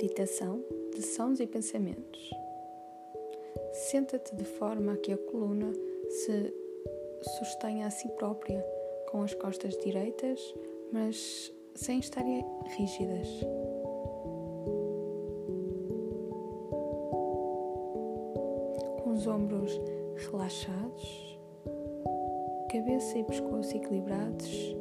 meditação 0.00 0.64
de 0.94 1.02
sons 1.02 1.40
e 1.40 1.46
pensamentos. 1.46 2.30
Senta-te 3.72 4.34
de 4.34 4.44
forma 4.44 4.94
a 4.94 4.96
que 4.96 5.12
a 5.12 5.18
coluna 5.18 5.70
se 6.08 6.54
sustenha 7.38 7.86
a 7.86 7.90
si 7.90 8.08
própria, 8.12 8.64
com 9.10 9.22
as 9.22 9.34
costas 9.34 9.76
direitas, 9.76 10.40
mas 10.90 11.52
sem 11.74 11.98
estarem 11.98 12.42
rígidas. 12.78 13.28
Com 19.02 19.12
os 19.12 19.26
ombros 19.26 19.78
relaxados, 20.16 21.38
cabeça 22.72 23.18
e 23.18 23.24
pescoço 23.24 23.76
equilibrados 23.76 24.76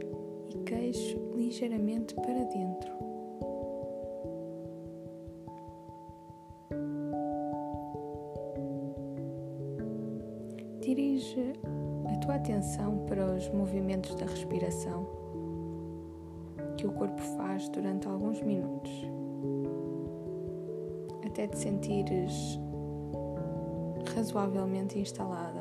e 0.49 0.58
queixo 0.63 1.17
ligeiramente 1.36 2.16
para 2.16 2.45
dentro. 2.45 3.09
Atenção 12.59 13.05
para 13.08 13.26
os 13.26 13.49
movimentos 13.52 14.13
da 14.16 14.26
respiração 14.26 15.08
que 16.77 16.85
o 16.85 16.91
corpo 16.91 17.22
faz 17.38 17.70
durante 17.70 18.05
alguns 18.05 18.41
minutos, 18.41 18.91
até 21.26 21.48
te 21.48 21.58
sentires 21.58 22.59
razoavelmente 24.13 24.99
instalada. 24.99 25.59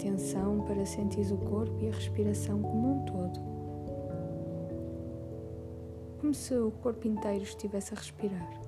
Atenção 0.00 0.62
para 0.62 0.86
sentir 0.86 1.30
o 1.30 1.36
corpo 1.36 1.76
e 1.82 1.88
a 1.88 1.92
respiração 1.92 2.62
como 2.62 3.02
um 3.02 3.04
todo. 3.04 3.38
Como 6.18 6.32
se 6.32 6.54
o 6.54 6.70
corpo 6.70 7.06
inteiro 7.06 7.42
estivesse 7.42 7.92
a 7.92 7.98
respirar. 7.98 8.60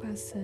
Passa 0.00 0.38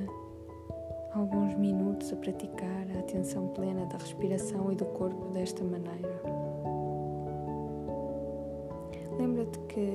alguns 1.15 1.55
minutos 1.55 2.13
a 2.13 2.17
praticar 2.17 2.87
a 2.97 3.01
atenção 3.01 3.49
plena 3.49 3.85
da 3.87 3.99
respiração 3.99 4.73
e 4.73 4.77
do 4.77 4.87
corpo 4.87 5.29
desta 5.29 5.63
maneira. 5.63 6.23
Lembra-te 9.19 9.59
que 9.69 9.93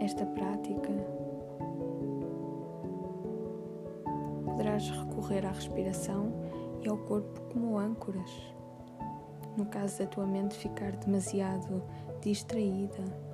esta 0.00 0.26
prática 0.26 0.90
poderás 4.44 4.88
recorrer 4.90 5.46
à 5.46 5.52
respiração 5.52 6.32
e 6.82 6.88
ao 6.88 6.98
corpo 6.98 7.40
como 7.52 7.78
âncoras. 7.78 8.30
No 9.56 9.66
caso 9.66 9.98
da 9.98 10.06
tua 10.06 10.26
mente 10.26 10.54
ficar 10.54 10.92
demasiado 10.92 11.82
distraída 12.20 13.27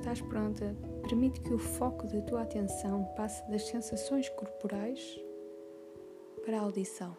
estás 0.00 0.22
pronta, 0.22 0.74
permite 1.02 1.42
que 1.42 1.52
o 1.52 1.58
foco 1.58 2.06
da 2.06 2.22
tua 2.22 2.40
atenção 2.40 3.04
passe 3.16 3.46
das 3.50 3.66
sensações 3.66 4.30
corporais 4.30 5.20
para 6.42 6.56
a 6.56 6.62
audição. 6.62 7.14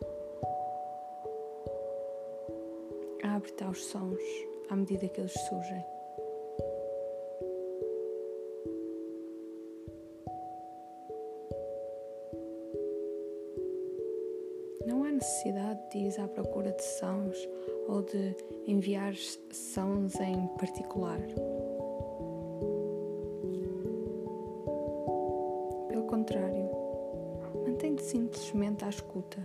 Abre-te 3.24 3.64
aos 3.64 3.86
sons 3.86 4.20
à 4.68 4.76
medida 4.76 5.08
que 5.08 5.22
eles 5.22 5.32
surgem. 5.32 5.86
Não 14.88 15.04
há 15.04 15.12
necessidade 15.12 15.80
de 15.92 16.00
ir 16.00 16.20
à 16.20 16.28
procura 16.28 16.72
de 16.72 16.84
sons 16.84 17.48
ou 17.88 18.02
de 18.02 18.36
enviar 18.66 19.14
sons 19.52 20.20
em 20.20 20.48
particular. 20.58 21.20
Contrário, 26.22 26.70
mantém-te 27.66 28.04
simplesmente 28.04 28.86
à 28.86 28.90
escuta. 28.90 29.40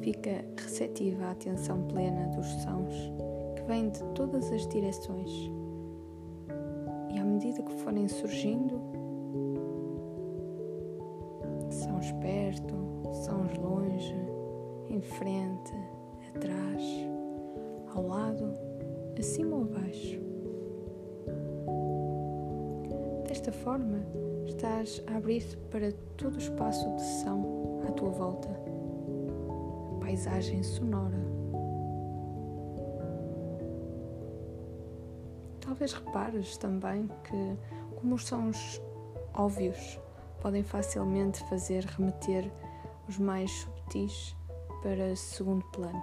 Fica 0.00 0.42
receptiva 0.56 1.26
à 1.26 1.32
atenção 1.32 1.82
plena 1.88 2.28
dos 2.28 2.46
sons 2.62 3.12
que 3.54 3.62
vêm 3.64 3.90
de 3.90 4.02
todas 4.14 4.50
as 4.50 4.66
direções. 4.68 5.30
E 7.10 7.18
à 7.18 7.24
medida 7.24 7.62
que 7.62 7.72
forem 7.82 8.08
surgindo, 8.08 8.80
sons 11.70 12.12
perto, 12.12 12.95
sons 13.12 13.56
longe, 13.58 14.14
em 14.88 15.00
frente, 15.00 15.72
atrás, 16.34 16.82
ao 17.94 18.06
lado, 18.06 18.52
acima 19.18 19.56
ou 19.56 19.62
abaixo. 19.62 20.20
Desta 23.28 23.52
forma, 23.52 24.00
estás 24.46 25.02
a 25.06 25.16
abrir-te 25.16 25.56
para 25.70 25.92
todo 26.16 26.34
o 26.34 26.38
espaço 26.38 26.88
de 26.96 27.02
som 27.02 27.82
à 27.88 27.92
tua 27.92 28.10
volta 28.10 28.66
paisagem 30.06 30.62
sonora. 30.62 31.18
Talvez 35.60 35.92
repares 35.92 36.56
também 36.56 37.10
que, 37.24 37.56
como 37.96 38.14
os 38.14 38.24
sons 38.24 38.80
óbvios 39.34 40.00
podem 40.40 40.62
facilmente 40.62 41.42
fazer 41.48 41.84
remeter 41.84 42.48
os 43.08 43.18
mais 43.18 43.50
subtis 43.50 44.36
para 44.82 45.14
segundo 45.16 45.64
plano. 45.66 46.02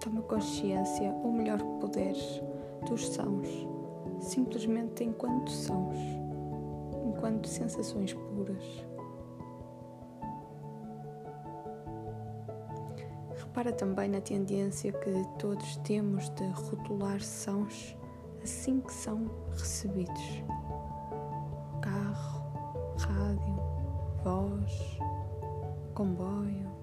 Toma 0.00 0.22
consciência 0.22 1.10
o 1.24 1.32
melhor 1.32 1.58
que 1.58 1.80
puderes 1.80 2.40
dos 2.88 3.08
sons, 3.08 3.48
simplesmente 4.20 5.02
enquanto 5.02 5.50
sons, 5.50 5.98
enquanto 7.26 7.48
sensações 7.48 8.14
puras. 8.14 8.86
Repara 13.36 13.72
também 13.72 14.08
na 14.08 14.20
tendência 14.20 14.92
que 14.92 15.10
todos 15.38 15.76
temos 15.78 16.28
de 16.30 16.46
rotular 16.50 17.20
sons 17.20 17.96
assim 18.42 18.80
que 18.80 18.92
são 18.92 19.28
recebidos. 19.50 20.44
Carro, 21.82 22.42
rádio, 22.96 23.60
voz, 24.22 24.98
comboio. 25.94 26.76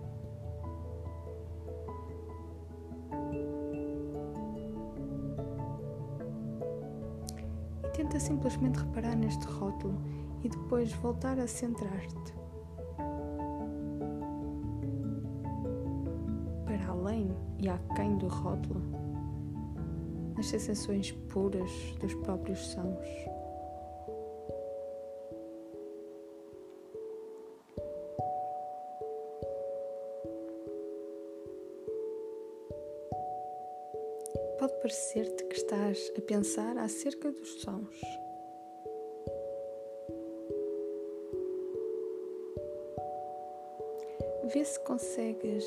Tenta 7.94 8.20
simplesmente 8.20 8.80
reparar 8.80 9.16
neste 9.16 9.46
rótulo 9.46 10.02
e 10.44 10.50
depois 10.50 10.92
voltar 10.94 11.40
a 11.40 11.48
centrar-te. 11.48 12.34
Para 16.66 16.88
além 16.90 17.36
e 17.60 17.70
aquém 17.70 18.18
do 18.18 18.28
rótulo, 18.28 18.82
nas 20.36 20.48
sensações 20.48 21.12
puras 21.12 21.72
dos 22.00 22.14
próprios 22.16 22.60
sons. 22.60 23.08
Pode 34.60 34.74
parecer-te 34.82 35.44
que 35.46 35.56
estás 35.56 36.12
a 36.18 36.22
pensar 36.22 36.78
acerca 36.78 37.32
dos 37.32 37.62
sons. 37.62 38.33
Vê 44.46 44.66
se 44.66 44.78
consegues 44.82 45.66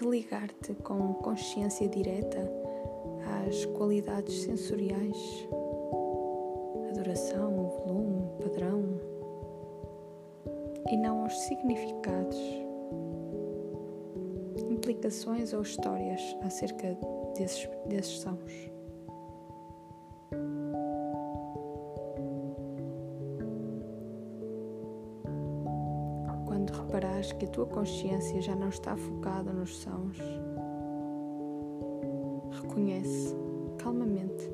religar-te 0.00 0.74
com 0.76 1.12
consciência 1.14 1.86
direta 1.86 2.50
às 3.46 3.66
qualidades 3.66 4.42
sensoriais, 4.42 5.48
a 6.88 6.92
duração, 6.92 7.52
o 7.52 7.68
volume, 7.68 8.22
o 8.22 8.42
padrão, 8.42 9.00
e 10.90 10.96
não 10.96 11.24
aos 11.24 11.38
significados, 11.40 12.38
implicações 14.70 15.52
ou 15.52 15.60
histórias 15.60 16.20
acerca 16.42 16.96
desses, 17.36 17.68
desses 17.86 18.20
sons. 18.20 18.71
Que 27.42 27.46
a 27.46 27.50
tua 27.50 27.66
consciência 27.66 28.40
já 28.40 28.54
não 28.54 28.68
está 28.68 28.96
focada 28.96 29.52
nos 29.52 29.78
sons, 29.78 30.16
reconhece 32.52 33.34
calmamente 33.78 34.48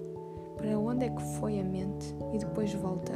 para 0.56 0.79
onde 0.79 1.05
é 1.05 1.11
que 1.11 1.23
foi 1.38 1.61
a 1.61 1.64
mente 1.64 2.17
e 2.32 2.38
depois 2.38 2.73
volta 2.73 3.12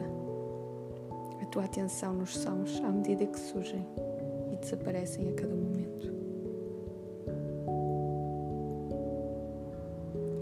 a 1.40 1.46
tua 1.46 1.64
atenção 1.64 2.12
nos 2.12 2.36
sons 2.36 2.82
à 2.84 2.90
medida 2.90 3.24
que 3.24 3.40
surgem 3.40 3.86
e 4.52 4.56
desaparecem 4.56 5.30
a 5.30 5.32
cada 5.32 5.54
momento. 5.54 6.12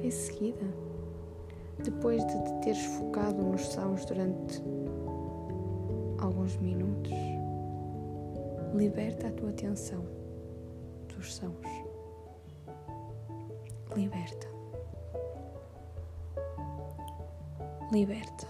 Em 0.03 0.11
seguida, 0.11 0.67
depois 1.85 2.27
de 2.27 2.33
te 2.33 2.53
teres 2.65 2.85
focado 2.85 3.41
nos 3.41 3.65
sons 3.69 4.05
durante 4.07 4.61
alguns 6.19 6.57
minutos, 6.57 7.13
liberta 8.75 9.29
a 9.29 9.33
tua 9.33 9.51
atenção 9.51 10.05
dos 11.09 11.35
sons. 11.35 11.55
Liberta. 13.97 14.49
Liberta. 17.93 18.47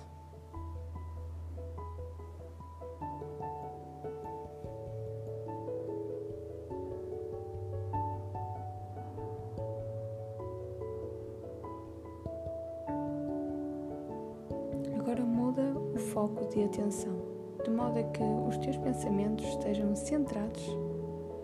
Agora 14.98 15.22
muda 15.24 15.62
o 15.94 15.98
foco 15.98 16.46
de 16.50 16.64
atenção, 16.64 17.16
de 17.64 17.70
modo 17.70 17.98
a 17.98 18.02
que 18.02 18.22
os 18.22 18.56
teus 18.58 18.76
pensamentos 18.78 19.44
estejam 19.46 19.94
centrados 19.94 20.62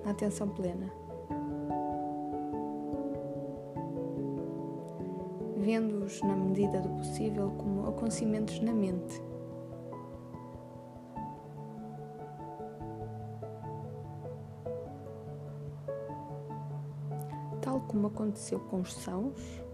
na 0.04 0.12
atenção 0.12 0.48
plena. 0.48 0.90
Vendo-os 5.56 6.20
na 6.22 6.36
medida 6.36 6.80
do 6.80 6.88
possível 6.90 7.50
como 7.58 7.88
acontecimentos 7.88 8.60
na 8.60 8.72
mente. 8.72 9.20
Tal 17.60 17.80
como 17.80 18.06
aconteceu 18.06 18.60
com 18.60 18.80
os 18.80 18.94
sãos, 18.94 19.64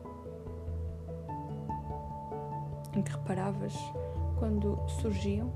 em 2.96 3.02
que 3.02 3.12
reparavas 3.12 3.74
quando 4.38 4.78
surgiam, 4.88 5.52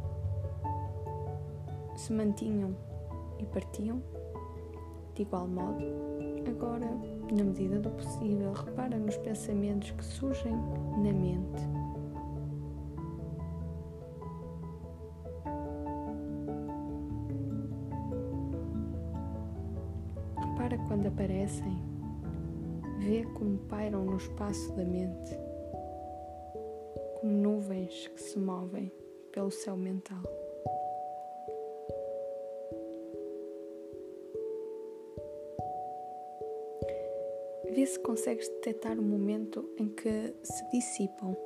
se 1.96 2.12
mantinham 2.12 2.76
e 3.38 3.46
partiam, 3.46 4.02
de 5.14 5.22
igual 5.22 5.48
modo, 5.48 5.84
agora, 6.48 6.86
na 7.32 7.44
medida 7.44 7.78
do 7.80 7.90
possível, 7.90 8.52
repara 8.52 8.98
nos 8.98 9.16
pensamentos 9.18 9.90
que 9.90 10.04
surgem 10.04 10.52
na 10.52 11.12
mente. 11.12 11.62
Repara 20.38 20.78
quando 20.86 21.06
aparecem, 21.06 21.78
vê 22.98 23.24
como 23.34 23.58
pairam 23.68 24.04
no 24.04 24.16
espaço 24.16 24.72
da 24.74 24.84
mente 24.84 25.46
como 27.20 27.32
nuvens 27.32 28.08
que 28.08 28.22
se 28.22 28.38
movem 28.38 28.92
pelo 29.32 29.50
céu 29.50 29.76
mental. 29.76 30.22
Vê 37.76 37.84
se 37.84 37.98
consegues 37.98 38.48
detectar 38.48 38.98
o 38.98 39.02
momento 39.02 39.68
em 39.76 39.86
que 39.90 40.32
se 40.42 40.70
dissipam. 40.70 41.36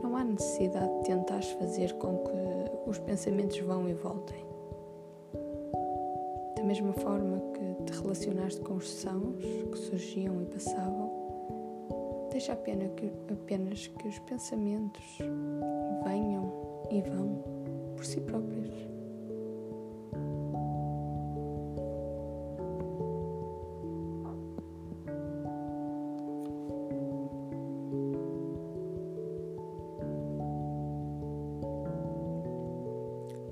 Não 0.00 0.16
há 0.16 0.22
necessidade 0.22 0.98
de 0.98 1.04
tentares 1.06 1.50
fazer 1.50 1.94
com 1.94 2.18
que 2.18 2.88
os 2.88 3.00
pensamentos 3.00 3.58
vão 3.58 3.88
e 3.88 3.94
voltem. 3.94 4.46
Da 6.54 6.62
mesma 6.62 6.92
forma 6.92 7.42
que 7.52 7.82
te 7.90 8.00
relacionaste 8.00 8.60
com 8.60 8.74
os 8.74 8.88
sons 8.88 9.34
que 9.72 9.78
surgiam 9.78 10.40
e 10.42 10.46
passavam, 10.46 11.05
deixa 12.36 12.52
apenas 12.52 12.90
que, 12.90 13.10
apenas 13.32 13.86
que 13.86 14.08
os 14.08 14.18
pensamentos 14.18 15.18
venham 16.04 16.52
e 16.90 17.00
vão 17.00 17.42
por 17.96 18.04
si 18.04 18.20
próprios. 18.20 18.68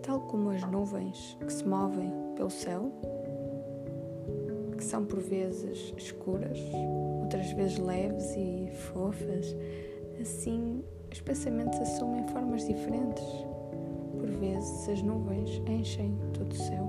tal 0.03 0.21
como 0.21 0.51
as 0.51 0.63
nuvens 0.65 1.39
que 1.41 1.51
se 1.51 1.67
movem 1.67 2.13
pelo 2.37 2.51
céu, 2.51 2.93
que 4.85 4.91
são 4.91 5.03
por 5.03 5.19
vezes 5.19 5.95
escuras, 5.97 6.59
outras 7.23 7.51
vezes 7.53 7.79
leves 7.79 8.37
e 8.37 8.71
fofas, 8.93 9.57
assim 10.21 10.85
os 11.11 11.21
pensamentos 11.23 11.79
assumem 11.81 12.29
formas 12.29 12.67
diferentes. 12.67 13.25
Por 14.19 14.29
vezes 14.29 14.89
as 14.91 15.03
nuvens 15.03 15.63
enchem 15.67 16.19
todo 16.35 16.53
o 16.53 16.55
céu, 16.55 16.87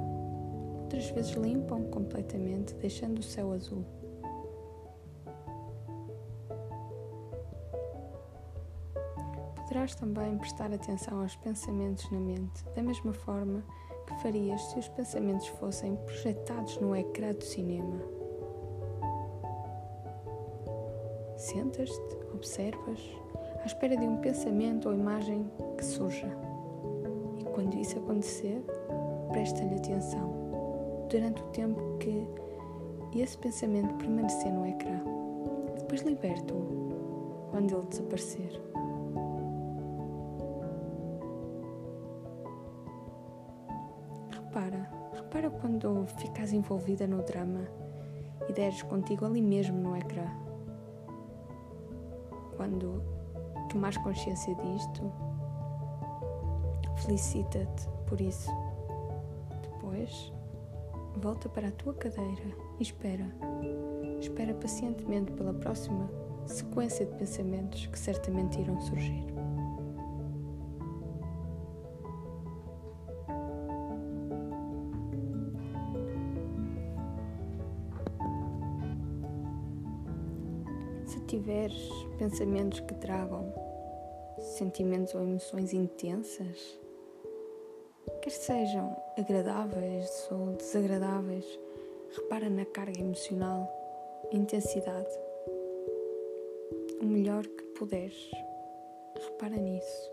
outras 0.82 1.10
vezes 1.12 1.32
limpam 1.32 1.84
completamente, 1.84 2.74
deixando 2.76 3.20
o 3.20 3.24
céu 3.24 3.54
azul. 3.54 3.86
Poderás 9.56 9.96
também 9.96 10.38
prestar 10.38 10.74
atenção 10.74 11.22
aos 11.22 11.36
pensamentos 11.38 12.12
na 12.12 12.20
mente, 12.20 12.62
da 12.76 12.84
mesma 12.84 13.14
forma 13.14 13.64
que 14.06 14.16
farias 14.22 14.62
se 14.62 14.80
os 14.80 14.88
pensamentos 14.90 15.48
fossem 15.48 15.96
projetados 15.98 16.78
no 16.80 16.96
ecrã 16.96 17.34
do 17.34 17.44
cinema. 17.44 18.02
Sentas-te, 21.36 22.18
observas, 22.34 23.00
à 23.62 23.66
espera 23.66 23.98
de 23.98 24.06
um 24.06 24.18
pensamento 24.18 24.90
ou 24.90 24.96
imagem 24.96 25.50
que 25.78 25.86
surja. 25.86 26.30
E 27.40 27.44
quando 27.44 27.76
isso 27.78 27.98
acontecer, 28.00 28.64
presta-lhe 29.32 29.76
atenção 29.76 30.34
durante 31.10 31.42
o 31.42 31.46
tempo 31.48 31.98
que 32.00 32.28
esse 33.20 33.38
pensamento 33.38 33.94
permanecer 33.96 34.52
no 34.52 34.66
ecrã. 34.66 35.02
Depois 35.80 36.02
liberta-o 36.02 37.50
quando 37.52 37.76
ele 37.76 37.86
desaparecer. 37.88 38.75
Quando 45.66 46.06
ficas 46.20 46.54
envolvida 46.54 47.08
no 47.08 47.24
drama 47.24 47.68
e 48.48 48.54
deres 48.54 48.84
contigo 48.84 49.26
ali 49.26 49.42
mesmo 49.42 49.76
no 49.76 49.98
ecrã. 49.98 50.30
Quando 52.56 53.02
tomares 53.72 53.98
consciência 53.98 54.54
disto, 54.54 55.12
felicita-te 56.98 57.90
por 58.06 58.22
isso. 58.22 58.52
Depois, 59.64 60.32
volta 61.16 61.50
para 61.50 61.70
a 61.70 61.72
tua 61.72 61.96
cadeira 61.96 62.56
e 62.80 62.84
espera. 62.84 63.26
Espera 64.20 64.54
pacientemente 64.54 65.32
pela 65.32 65.56
próxima 65.56 66.08
sequência 66.46 67.08
de 67.08 67.16
pensamentos 67.16 67.88
que 67.88 67.98
certamente 67.98 68.62
irão 68.62 68.80
surgir. 68.82 69.26
Tiveres 81.46 81.90
pensamentos 82.18 82.80
que 82.80 82.96
tragam 82.96 83.54
sentimentos 84.58 85.14
ou 85.14 85.22
emoções 85.22 85.74
intensas, 85.74 86.82
quer 88.24 88.32
sejam 88.32 88.98
agradáveis 89.16 90.28
ou 90.32 90.54
desagradáveis, 90.54 91.46
repara 92.16 92.50
na 92.50 92.66
carga 92.66 93.00
emocional, 93.00 93.70
intensidade. 94.32 95.20
O 97.00 97.06
melhor 97.06 97.46
que 97.46 97.64
puderes, 97.78 98.32
repara 99.14 99.56
nisso. 99.56 100.12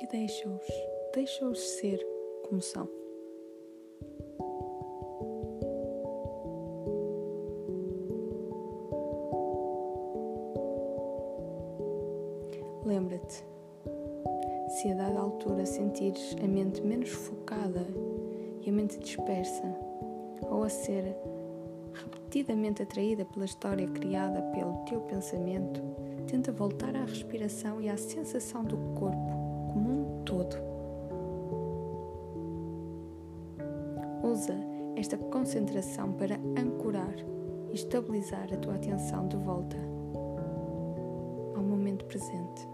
E 0.00 0.06
deixa-os, 0.06 0.66
deixa-os 1.14 1.58
ser 1.58 2.06
como 2.46 2.60
são. 2.60 3.03
Lembra-te, 13.04 13.44
se 14.66 14.90
a 14.90 14.94
dada 14.94 15.20
altura 15.20 15.66
sentires 15.66 16.34
a 16.42 16.48
mente 16.48 16.80
menos 16.80 17.10
focada 17.10 17.86
e 18.62 18.70
a 18.70 18.72
mente 18.72 18.98
dispersa, 18.98 19.62
ou 20.40 20.62
a 20.62 20.70
ser 20.70 21.14
repetidamente 21.92 22.82
atraída 22.82 23.26
pela 23.26 23.44
história 23.44 23.86
criada 23.88 24.40
pelo 24.54 24.78
teu 24.86 25.02
pensamento, 25.02 25.82
tenta 26.26 26.50
voltar 26.50 26.96
à 26.96 27.04
respiração 27.04 27.78
e 27.78 27.90
à 27.90 27.96
sensação 27.98 28.64
do 28.64 28.78
corpo 28.98 29.70
como 29.74 29.90
um 29.90 30.24
todo. 30.24 30.56
Usa 34.22 34.56
esta 34.96 35.18
concentração 35.18 36.10
para 36.14 36.36
ancorar 36.58 37.14
e 37.70 37.74
estabilizar 37.74 38.48
a 38.50 38.56
tua 38.56 38.76
atenção 38.76 39.28
de 39.28 39.36
volta 39.36 39.76
ao 41.54 41.62
momento 41.62 42.06
presente. 42.06 42.72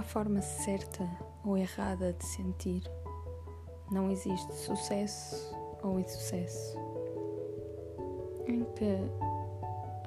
Há 0.00 0.02
forma 0.02 0.40
certa 0.40 1.06
ou 1.44 1.58
errada 1.58 2.14
de 2.14 2.24
sentir. 2.24 2.82
Não 3.92 4.10
existe 4.10 4.52
sucesso 4.54 5.54
ou 5.82 6.00
insucesso. 6.00 6.78
Em 8.46 8.64
que 8.64 8.96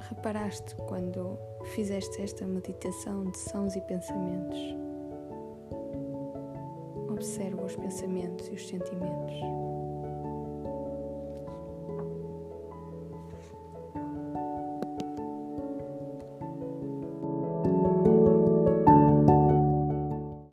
reparaste 0.10 0.76
quando 0.88 1.38
fizeste 1.76 2.22
esta 2.24 2.44
meditação 2.46 3.26
de 3.26 3.38
sons 3.38 3.76
e 3.76 3.82
pensamentos? 3.82 4.60
Observa 7.12 7.64
os 7.64 7.76
pensamentos 7.76 8.48
e 8.48 8.52
os 8.54 8.68
sentimentos. 8.68 9.63